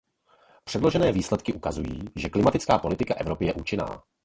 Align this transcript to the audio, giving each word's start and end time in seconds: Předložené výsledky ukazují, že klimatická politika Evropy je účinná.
Předložené 0.63 1.11
výsledky 1.11 1.53
ukazují, 1.53 2.03
že 2.15 2.29
klimatická 2.29 2.77
politika 2.77 3.13
Evropy 3.15 3.45
je 3.45 3.53
účinná. 3.53 4.03